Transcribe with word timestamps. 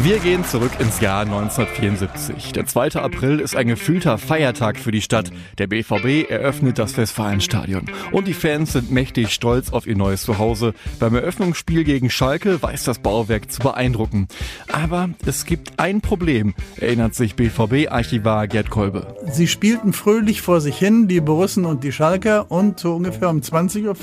Wir 0.00 0.20
gehen 0.20 0.44
zurück 0.44 0.70
ins 0.78 1.00
Jahr 1.00 1.22
1974. 1.22 2.52
Der 2.52 2.66
2. 2.66 2.92
April 3.00 3.40
ist 3.40 3.56
ein 3.56 3.66
gefühlter 3.66 4.16
Feiertag 4.16 4.78
für 4.78 4.92
die 4.92 5.02
Stadt. 5.02 5.32
Der 5.58 5.66
BVB 5.66 6.30
eröffnet 6.30 6.78
das 6.78 6.96
Westfalenstadion. 6.96 7.86
Und 8.12 8.28
die 8.28 8.34
Fans 8.34 8.74
sind 8.74 8.92
mächtig 8.92 9.34
stolz 9.34 9.72
auf 9.72 9.88
ihr 9.88 9.96
neues 9.96 10.22
Zuhause. 10.22 10.72
Beim 11.00 11.16
Eröffnungsspiel 11.16 11.82
gegen 11.82 12.10
Schalke 12.10 12.62
weiß 12.62 12.84
das 12.84 13.00
Bauwerk 13.00 13.50
zu 13.50 13.60
beeindrucken. 13.60 14.28
Aber 14.70 15.10
es 15.26 15.44
gibt 15.44 15.80
ein 15.80 16.00
Problem, 16.00 16.54
erinnert 16.76 17.16
sich 17.16 17.34
BVB-Archivar 17.34 18.46
Gerd 18.46 18.70
Kolbe. 18.70 19.16
Sie 19.28 19.48
spielten 19.48 19.92
fröhlich 19.92 20.42
vor 20.42 20.60
sich 20.60 20.78
hin, 20.78 21.08
die 21.08 21.20
Borussen 21.20 21.64
und 21.64 21.82
die 21.82 21.92
Schalker, 21.92 22.52
und 22.52 22.78
so 22.78 22.94
ungefähr 22.94 23.30
um 23.30 23.40
20.50 23.40 23.84
Uhr 23.88 23.94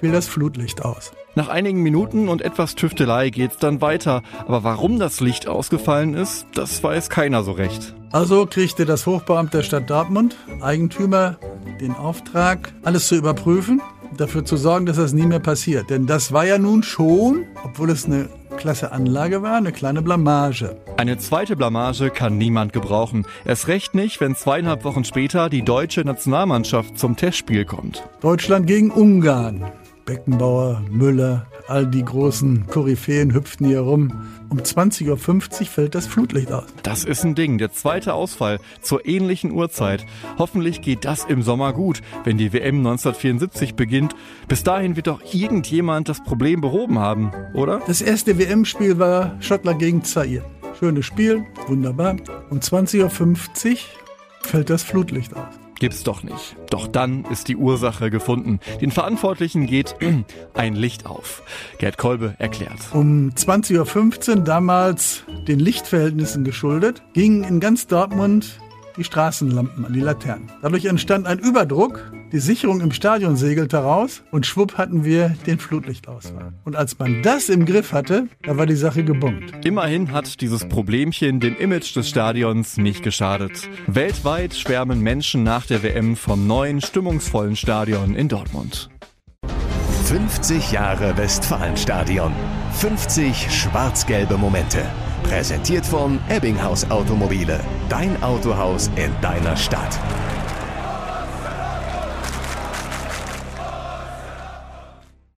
fiel 0.00 0.10
das 0.10 0.26
Flutlicht 0.26 0.82
aus. 0.82 1.12
Nach 1.34 1.48
einigen 1.48 1.82
Minuten 1.82 2.28
und 2.28 2.42
etwas 2.42 2.74
Tüftelei 2.74 3.30
geht's 3.30 3.56
dann 3.56 3.80
weiter. 3.80 4.22
Aber 4.46 4.64
warum 4.64 4.98
das 4.98 5.20
Licht 5.20 5.48
ausgefallen 5.48 6.12
ist, 6.12 6.46
das 6.54 6.82
weiß 6.82 7.08
keiner 7.08 7.42
so 7.42 7.52
recht. 7.52 7.94
Also 8.10 8.44
kriegte 8.44 8.84
das 8.84 9.06
Hochbeamt 9.06 9.54
der 9.54 9.62
Stadt 9.62 9.88
Dortmund, 9.88 10.36
Eigentümer, 10.60 11.38
den 11.80 11.92
Auftrag, 11.92 12.74
alles 12.82 13.08
zu 13.08 13.14
überprüfen, 13.16 13.80
dafür 14.14 14.44
zu 14.44 14.58
sorgen, 14.58 14.84
dass 14.84 14.98
das 14.98 15.14
nie 15.14 15.24
mehr 15.24 15.40
passiert. 15.40 15.88
Denn 15.88 16.06
das 16.06 16.32
war 16.32 16.44
ja 16.44 16.58
nun 16.58 16.82
schon, 16.82 17.46
obwohl 17.64 17.88
es 17.88 18.04
eine 18.04 18.28
klasse 18.58 18.92
Anlage 18.92 19.40
war, 19.40 19.56
eine 19.56 19.72
kleine 19.72 20.02
Blamage. 20.02 20.76
Eine 20.98 21.16
zweite 21.16 21.56
Blamage 21.56 22.10
kann 22.10 22.36
niemand 22.36 22.74
gebrauchen. 22.74 23.26
Erst 23.46 23.68
recht 23.68 23.94
nicht, 23.94 24.20
wenn 24.20 24.36
zweieinhalb 24.36 24.84
Wochen 24.84 25.04
später 25.04 25.48
die 25.48 25.62
deutsche 25.62 26.02
Nationalmannschaft 26.02 26.98
zum 26.98 27.16
Testspiel 27.16 27.64
kommt. 27.64 28.06
Deutschland 28.20 28.66
gegen 28.66 28.90
Ungarn. 28.90 29.64
Beckenbauer, 30.04 30.82
Müller, 30.90 31.46
all 31.68 31.86
die 31.86 32.04
großen 32.04 32.66
Koryphäen 32.66 33.32
hüpften 33.34 33.66
hier 33.66 33.80
rum. 33.80 34.12
Um 34.48 34.58
20.50 34.58 35.08
Uhr 35.08 35.66
fällt 35.66 35.94
das 35.94 36.06
Flutlicht 36.06 36.52
aus. 36.52 36.64
Das 36.82 37.04
ist 37.04 37.24
ein 37.24 37.34
Ding. 37.34 37.58
Der 37.58 37.72
zweite 37.72 38.14
Ausfall 38.14 38.58
zur 38.80 39.06
ähnlichen 39.06 39.52
Uhrzeit. 39.52 40.04
Hoffentlich 40.38 40.82
geht 40.82 41.04
das 41.04 41.24
im 41.24 41.42
Sommer 41.42 41.72
gut, 41.72 42.02
wenn 42.24 42.36
die 42.36 42.52
WM 42.52 42.78
1974 42.78 43.74
beginnt. 43.74 44.14
Bis 44.48 44.62
dahin 44.62 44.96
wird 44.96 45.06
doch 45.06 45.22
irgendjemand 45.32 46.08
das 46.08 46.22
Problem 46.22 46.60
behoben 46.60 46.98
haben, 46.98 47.30
oder? 47.54 47.80
Das 47.86 48.02
erste 48.02 48.38
WM-Spiel 48.38 48.98
war 48.98 49.36
Schottland 49.40 49.78
gegen 49.78 50.04
Zaire. 50.04 50.44
Schönes 50.78 51.06
Spiel, 51.06 51.44
wunderbar. 51.68 52.16
Um 52.50 52.58
20.50 52.58 53.70
Uhr 53.70 53.78
fällt 54.42 54.70
das 54.70 54.82
Flutlicht 54.82 55.34
aus. 55.34 55.61
Gibt's 55.82 56.04
doch 56.04 56.22
nicht. 56.22 56.54
Doch 56.70 56.86
dann 56.86 57.24
ist 57.24 57.48
die 57.48 57.56
Ursache 57.56 58.08
gefunden. 58.08 58.60
Den 58.80 58.92
Verantwortlichen 58.92 59.66
geht 59.66 59.96
ein 60.54 60.76
Licht 60.76 61.06
auf. 61.06 61.42
Gerd 61.78 61.98
Kolbe 61.98 62.36
erklärt. 62.38 62.78
Um 62.92 63.30
20.15 63.30 64.30
Uhr, 64.30 64.36
damals 64.44 65.24
den 65.48 65.58
Lichtverhältnissen 65.58 66.44
geschuldet, 66.44 67.02
gingen 67.14 67.42
in 67.42 67.58
ganz 67.58 67.88
Dortmund 67.88 68.60
die 68.96 69.04
Straßenlampen 69.04 69.84
an 69.84 69.92
die 69.92 70.00
Laternen. 70.00 70.50
Dadurch 70.62 70.84
entstand 70.84 71.26
ein 71.26 71.38
Überdruck, 71.38 72.12
die 72.32 72.38
Sicherung 72.38 72.80
im 72.80 72.92
Stadion 72.92 73.36
segelte 73.36 73.78
raus 73.78 74.22
und 74.30 74.46
schwupp 74.46 74.78
hatten 74.78 75.04
wir 75.04 75.36
den 75.46 75.58
Flutlichtausfall. 75.58 76.54
Und 76.64 76.76
als 76.76 76.98
man 76.98 77.22
das 77.22 77.48
im 77.48 77.66
Griff 77.66 77.92
hatte, 77.92 78.28
da 78.42 78.56
war 78.56 78.66
die 78.66 78.74
Sache 78.74 79.04
gebummt. 79.04 79.52
Immerhin 79.64 80.12
hat 80.12 80.40
dieses 80.40 80.66
Problemchen 80.68 81.40
dem 81.40 81.56
Image 81.56 81.94
des 81.94 82.08
Stadions 82.08 82.78
nicht 82.78 83.02
geschadet. 83.02 83.68
Weltweit 83.86 84.54
schwärmen 84.54 85.00
Menschen 85.00 85.42
nach 85.42 85.66
der 85.66 85.82
WM 85.82 86.16
vom 86.16 86.46
neuen, 86.46 86.80
stimmungsvollen 86.80 87.56
Stadion 87.56 88.14
in 88.14 88.28
Dortmund. 88.28 88.88
50 90.04 90.72
Jahre 90.72 91.16
Westfalenstadion. 91.16 92.32
50 92.72 93.50
schwarz-gelbe 93.50 94.36
Momente. 94.36 94.84
Präsentiert 95.32 95.86
von 95.86 96.20
Ebbinghaus 96.28 96.90
Automobile. 96.90 97.58
Dein 97.88 98.22
Autohaus 98.22 98.90
in 98.96 99.10
deiner 99.22 99.56
Stadt. 99.56 99.98